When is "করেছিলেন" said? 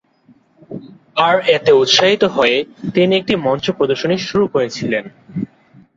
4.47-5.03